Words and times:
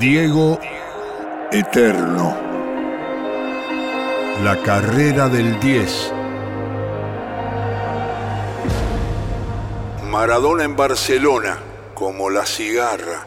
Diego 0.00 0.60
Eterno. 1.50 2.36
La 4.44 4.62
carrera 4.62 5.28
del 5.28 5.58
10. 5.58 6.12
Maradona 10.08 10.62
en 10.62 10.76
Barcelona, 10.76 11.58
como 11.94 12.30
la 12.30 12.46
cigarra. 12.46 13.26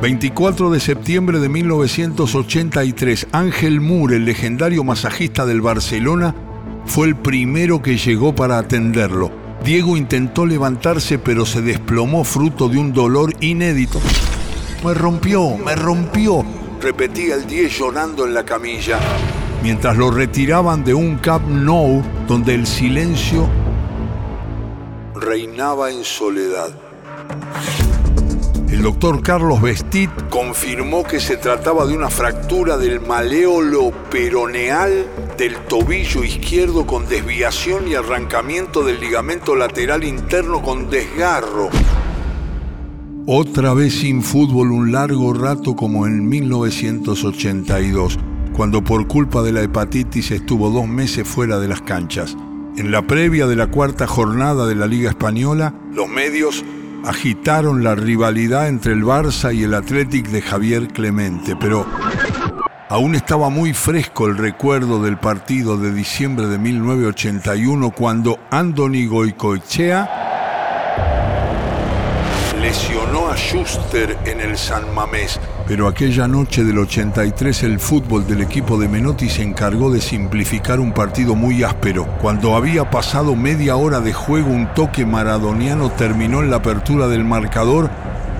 24 0.00 0.70
de 0.70 0.78
septiembre 0.78 1.40
de 1.40 1.48
1983, 1.48 3.26
Ángel 3.32 3.80
Moore, 3.80 4.16
el 4.16 4.24
legendario 4.24 4.84
masajista 4.84 5.46
del 5.46 5.60
Barcelona, 5.60 6.32
fue 6.86 7.08
el 7.08 7.16
primero 7.16 7.82
que 7.82 7.96
llegó 7.96 8.36
para 8.36 8.58
atenderlo. 8.58 9.41
Diego 9.64 9.96
intentó 9.96 10.44
levantarse 10.44 11.18
pero 11.18 11.46
se 11.46 11.62
desplomó 11.62 12.24
fruto 12.24 12.68
de 12.68 12.78
un 12.78 12.92
dolor 12.92 13.32
inédito. 13.40 14.00
Me 14.84 14.92
rompió, 14.92 15.56
me 15.56 15.76
rompió, 15.76 16.44
repetía 16.80 17.36
el 17.36 17.46
10 17.46 17.78
llorando 17.78 18.26
en 18.26 18.34
la 18.34 18.44
camilla, 18.44 18.98
mientras 19.62 19.96
lo 19.96 20.10
retiraban 20.10 20.82
de 20.82 20.94
un 20.94 21.18
Camp 21.18 21.46
Nou 21.46 22.02
donde 22.26 22.54
el 22.54 22.66
silencio 22.66 23.48
reinaba 25.14 25.92
en 25.92 26.02
soledad. 26.02 26.70
El 28.72 28.80
doctor 28.80 29.20
Carlos 29.20 29.60
Vestit 29.60 30.10
confirmó 30.30 31.04
que 31.04 31.20
se 31.20 31.36
trataba 31.36 31.84
de 31.84 31.94
una 31.94 32.08
fractura 32.08 32.78
del 32.78 33.02
maleolo 33.02 33.92
peroneal 34.10 35.04
del 35.36 35.56
tobillo 35.68 36.24
izquierdo 36.24 36.86
con 36.86 37.06
desviación 37.06 37.86
y 37.86 37.96
arrancamiento 37.96 38.82
del 38.82 38.98
ligamento 38.98 39.56
lateral 39.56 40.04
interno 40.04 40.62
con 40.62 40.88
desgarro. 40.88 41.68
Otra 43.26 43.74
vez 43.74 43.92
sin 44.00 44.22
fútbol 44.22 44.72
un 44.72 44.90
largo 44.90 45.34
rato 45.34 45.76
como 45.76 46.06
en 46.06 46.26
1982, 46.26 48.18
cuando 48.54 48.82
por 48.82 49.06
culpa 49.06 49.42
de 49.42 49.52
la 49.52 49.60
hepatitis 49.60 50.30
estuvo 50.30 50.70
dos 50.70 50.88
meses 50.88 51.28
fuera 51.28 51.58
de 51.58 51.68
las 51.68 51.82
canchas. 51.82 52.34
En 52.78 52.90
la 52.90 53.06
previa 53.06 53.46
de 53.46 53.56
la 53.56 53.66
cuarta 53.66 54.06
jornada 54.06 54.66
de 54.66 54.76
la 54.76 54.86
Liga 54.86 55.10
Española, 55.10 55.74
los 55.92 56.08
medios 56.08 56.64
agitaron 57.04 57.82
la 57.82 57.94
rivalidad 57.94 58.68
entre 58.68 58.92
el 58.92 59.04
Barça 59.04 59.54
y 59.54 59.64
el 59.64 59.74
Athletic 59.74 60.28
de 60.28 60.42
Javier 60.42 60.88
Clemente, 60.88 61.56
pero 61.56 61.86
aún 62.88 63.14
estaba 63.14 63.48
muy 63.50 63.72
fresco 63.72 64.26
el 64.26 64.36
recuerdo 64.36 65.02
del 65.02 65.18
partido 65.18 65.76
de 65.76 65.92
diciembre 65.92 66.46
de 66.46 66.58
1981 66.58 67.90
cuando 67.90 68.38
Andoni 68.50 69.06
Goicoechea 69.06 70.08
lesionó 72.62 73.28
a 73.28 73.36
Schuster 73.36 74.16
en 74.24 74.40
el 74.40 74.56
San 74.56 74.94
Mamés, 74.94 75.40
pero 75.66 75.88
aquella 75.88 76.28
noche 76.28 76.62
del 76.62 76.78
83 76.78 77.64
el 77.64 77.80
fútbol 77.80 78.24
del 78.24 78.40
equipo 78.40 78.78
de 78.78 78.88
Menotti 78.88 79.28
se 79.28 79.42
encargó 79.42 79.90
de 79.90 80.00
simplificar 80.00 80.78
un 80.78 80.92
partido 80.92 81.34
muy 81.34 81.64
áspero. 81.64 82.06
Cuando 82.20 82.54
había 82.54 82.88
pasado 82.88 83.34
media 83.34 83.74
hora 83.74 83.98
de 84.00 84.12
juego 84.12 84.50
un 84.50 84.72
toque 84.74 85.04
maradoniano 85.04 85.90
terminó 85.90 86.40
en 86.40 86.50
la 86.50 86.58
apertura 86.58 87.08
del 87.08 87.24
marcador 87.24 87.90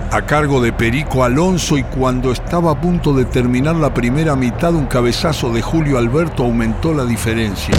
a 0.09 0.21
cargo 0.21 0.61
de 0.61 0.71
Perico 0.71 1.25
Alonso 1.25 1.77
y 1.77 1.83
cuando 1.83 2.31
estaba 2.31 2.71
a 2.71 2.79
punto 2.79 3.13
de 3.13 3.25
terminar 3.25 3.75
la 3.75 3.93
primera 3.93 4.37
mitad 4.37 4.73
un 4.73 4.85
cabezazo 4.85 5.51
de 5.51 5.61
Julio 5.61 5.97
Alberto 5.97 6.43
aumentó 6.43 6.93
la 6.93 7.03
diferencia. 7.03 7.75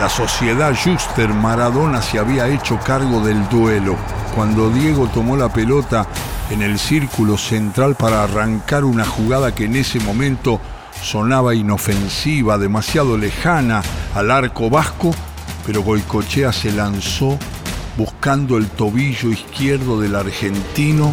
La 0.00 0.08
sociedad 0.08 0.74
Juster 0.74 1.28
Maradona 1.34 2.00
se 2.00 2.18
había 2.18 2.48
hecho 2.48 2.78
cargo 2.78 3.20
del 3.20 3.46
duelo. 3.50 3.96
Cuando 4.34 4.70
Diego 4.70 5.08
tomó 5.08 5.36
la 5.36 5.52
pelota 5.52 6.06
en 6.50 6.62
el 6.62 6.78
círculo 6.78 7.36
central 7.36 7.94
para 7.94 8.22
arrancar 8.24 8.84
una 8.84 9.04
jugada 9.04 9.54
que 9.54 9.64
en 9.64 9.76
ese 9.76 10.00
momento 10.00 10.60
sonaba 11.02 11.54
inofensiva, 11.54 12.58
demasiado 12.58 13.16
lejana 13.16 13.82
al 14.14 14.30
arco 14.30 14.70
vasco, 14.70 15.12
pero 15.66 15.82
Goicochea 15.82 16.52
se 16.52 16.72
lanzó 16.72 17.38
buscando 17.96 18.56
el 18.56 18.68
tobillo 18.68 19.30
izquierdo 19.30 20.00
del 20.00 20.16
argentino 20.16 21.12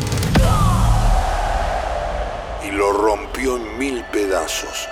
y 2.68 2.72
lo 2.72 2.94
rompió 2.94 3.58
en 3.58 3.78
mil 3.78 4.04
pedazos. 4.12 4.88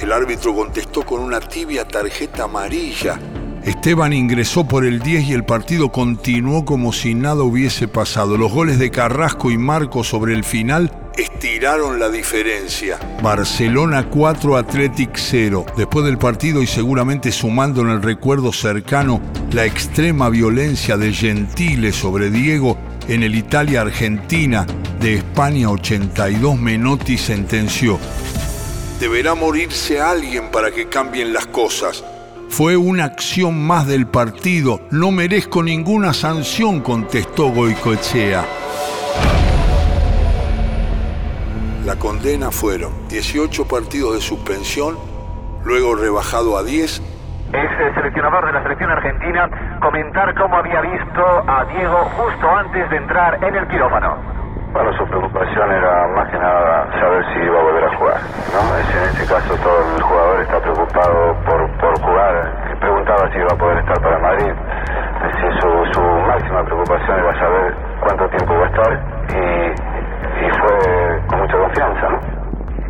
El 0.00 0.12
árbitro 0.12 0.54
contestó 0.54 1.04
con 1.04 1.20
una 1.20 1.40
tibia 1.40 1.86
tarjeta 1.86 2.44
amarilla. 2.44 3.18
Esteban 3.64 4.12
ingresó 4.12 4.66
por 4.66 4.84
el 4.84 5.00
10 5.00 5.24
y 5.24 5.32
el 5.34 5.44
partido 5.44 5.92
continuó 5.92 6.64
como 6.64 6.92
si 6.92 7.14
nada 7.14 7.42
hubiese 7.42 7.88
pasado. 7.88 8.36
Los 8.36 8.52
goles 8.52 8.78
de 8.78 8.90
Carrasco 8.90 9.50
y 9.50 9.58
Marco 9.58 10.02
sobre 10.02 10.34
el 10.34 10.44
final 10.44 10.90
estiraron 11.16 11.98
la 11.98 12.08
diferencia. 12.08 12.98
Barcelona 13.22 14.08
4, 14.08 14.56
Athletic 14.56 15.10
0. 15.14 15.66
Después 15.76 16.06
del 16.06 16.16
partido 16.16 16.62
y 16.62 16.66
seguramente 16.66 17.32
sumando 17.32 17.82
en 17.82 17.90
el 17.90 18.02
recuerdo 18.02 18.52
cercano 18.52 19.20
la 19.52 19.66
extrema 19.66 20.30
violencia 20.30 20.96
de 20.96 21.12
Gentile 21.12 21.92
sobre 21.92 22.30
Diego 22.30 22.78
en 23.08 23.22
el 23.22 23.34
Italia-Argentina 23.34 24.66
de 25.00 25.14
España 25.14 25.70
82, 25.70 26.58
Menotti 26.58 27.18
sentenció 27.18 27.98
deberá 29.00 29.34
morirse 29.34 29.98
alguien 29.98 30.50
para 30.50 30.70
que 30.70 30.90
cambien 30.90 31.32
las 31.32 31.46
cosas. 31.46 32.04
Fue 32.50 32.76
una 32.76 33.04
acción 33.04 33.64
más 33.64 33.86
del 33.86 34.08
partido. 34.08 34.80
No 34.90 35.12
merezco 35.12 35.62
ninguna 35.62 36.12
sanción, 36.12 36.80
contestó 36.80 37.48
Goicoechea. 37.48 38.44
La 41.86 41.96
condena 41.96 42.50
fueron 42.50 43.08
18 43.08 43.66
partidos 43.68 44.14
de 44.14 44.20
suspensión, 44.20 44.98
luego 45.64 45.94
rebajado 45.94 46.58
a 46.58 46.64
10. 46.64 46.82
Es 46.90 47.70
el 47.80 47.94
seleccionador 47.94 48.44
de 48.44 48.52
la 48.52 48.62
selección 48.64 48.90
argentina 48.90 49.78
comentar 49.80 50.34
cómo 50.34 50.56
había 50.56 50.80
visto 50.82 51.22
a 51.46 51.64
Diego 51.72 51.98
justo 52.16 52.50
antes 52.50 52.90
de 52.90 52.96
entrar 52.96 53.42
en 53.44 53.54
el 53.54 53.66
quirófano. 53.68 54.16
Bueno, 54.72 54.92
su 54.98 55.06
preocupación 55.06 55.70
era 55.70 56.08
más 56.14 56.30
que 56.30 56.38
nada 56.38 56.90
saber 57.00 57.24
si 57.32 57.40
iba 57.40 57.58
a 57.58 57.62
volver 57.62 57.79
¿no? 58.00 58.76
en 58.78 59.08
este 59.10 59.26
caso 59.26 59.54
todo 59.62 59.96
el 59.96 60.02
jugador 60.02 60.40
está 60.40 60.60
preocupado 60.60 61.36
por, 61.44 61.70
por 61.78 62.00
jugar. 62.00 62.78
Preguntaba 62.80 63.30
si 63.30 63.38
iba 63.38 63.52
a 63.52 63.56
poder 63.56 63.78
estar 63.78 64.00
para 64.00 64.18
Madrid. 64.18 64.52
Es 65.20 65.34
decir, 65.34 65.60
su, 65.60 65.92
su 65.92 66.00
máxima 66.00 66.64
preocupación 66.64 67.18
era 67.18 67.38
saber 67.38 67.74
cuánto 68.00 68.28
tiempo 68.28 68.54
va 68.54 68.64
a 68.64 68.68
estar 68.68 68.92
y, 69.28 70.46
y 70.46 70.50
fue 70.50 71.20
con 71.26 71.40
mucha 71.40 71.58
confianza. 71.58 72.08
¿no? 72.08 72.18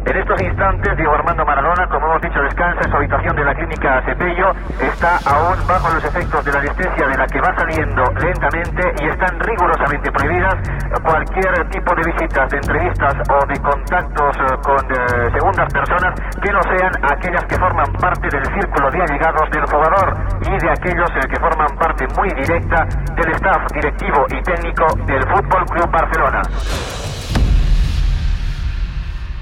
En 0.07 0.17
estos 0.17 0.43
instantes, 0.43 0.90
Diego 1.01 1.15
Armando 1.15 1.47
Maradona, 1.47 1.89
como 1.89 2.09
hemos 2.09 2.21
dicho, 2.21 2.43
descansa 2.43 2.81
en 2.85 2.91
su 2.91 2.97
habitación 2.99 3.35
de 3.35 3.43
la 3.43 3.55
clínica 3.55 4.03
Cepello. 4.05 4.53
Está 4.81 5.17
aún 5.25 5.57
bajo 5.67 5.89
los 5.95 6.05
efectos 6.05 6.45
de 6.45 6.53
la 6.53 6.59
anestesia 6.59 7.07
de 7.09 7.17
la 7.17 7.27
que 7.27 7.41
va 7.41 7.57
saliendo 7.57 8.05
lentamente 8.21 8.83
y 9.01 9.09
están 9.09 9.41
rigurosamente 9.41 10.13
prohibidas 10.13 10.57
cualquier 11.03 11.69
tipo 11.71 11.95
de 11.95 12.03
visitas, 12.05 12.51
de 12.51 12.57
entrevistas 12.59 13.15
o 13.33 13.47
de 13.47 13.57
contactos 13.61 14.37
eh, 14.37 14.57
con 14.61 14.85
eh, 14.93 15.31
segundas 15.33 15.73
personas 15.73 16.13
que 16.37 16.53
no 16.53 16.61
sean 16.65 16.93
aquellas 17.01 17.45
que 17.45 17.57
forman 17.57 17.93
parte 17.95 18.29
del 18.29 18.45
círculo 18.45 18.91
de 18.91 19.01
allegados 19.01 19.51
del 19.53 19.65
jugador 19.65 20.17
y 20.43 20.59
de 20.59 20.71
aquellos 20.71 21.11
eh, 21.17 21.29
que 21.33 21.41
forman 21.41 21.79
parte 21.79 22.07
muy 22.15 22.29
directa 22.37 22.85
del 23.17 23.31
staff 23.41 23.73
directivo 23.73 24.27
y 24.29 24.43
técnico 24.43 24.85
del 25.07 25.23
Fútbol 25.33 25.65
Club 25.65 25.91
Barcelona. 25.91 26.43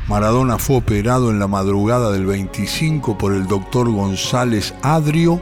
Maradona 0.09 0.59
fue 0.59 0.77
operado 0.77 1.31
en 1.31 1.39
la 1.39 1.49
madrugada 1.49 2.11
del 2.11 2.25
25 2.25 3.19
por 3.19 3.35
el 3.35 3.47
doctor 3.47 3.91
González 3.91 4.75
Adrio. 4.81 5.39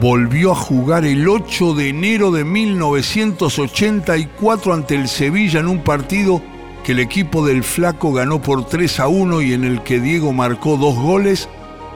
Volvió 0.00 0.50
a 0.50 0.56
jugar 0.56 1.04
el 1.04 1.28
8 1.28 1.74
de 1.74 1.90
enero 1.90 2.32
de 2.32 2.44
1984 2.44 4.74
ante 4.74 4.96
el 4.96 5.06
Sevilla 5.06 5.60
en 5.60 5.68
un 5.68 5.84
partido 5.84 6.42
que 6.82 6.90
el 6.92 6.98
equipo 6.98 7.46
del 7.46 7.62
Flaco 7.62 8.12
ganó 8.12 8.42
por 8.42 8.66
3 8.66 8.98
a 8.98 9.06
1 9.06 9.42
y 9.42 9.52
en 9.52 9.62
el 9.62 9.84
que 9.84 10.00
Diego 10.00 10.32
marcó 10.32 10.76
dos 10.76 10.96
goles 10.96 11.48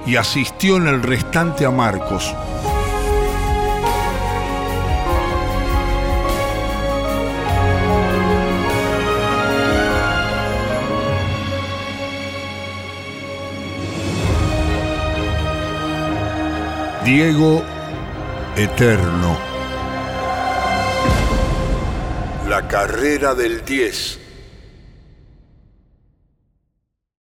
y 0.07 0.15
asistió 0.15 0.77
en 0.77 0.87
el 0.87 1.03
restante 1.03 1.67
a 1.67 1.73
Marcos. 1.73 2.37
Diego 17.09 17.65
Eterno. 18.55 19.39
La 22.47 22.69
carrera 22.69 23.35
del 23.35 23.65
10. 23.65 24.28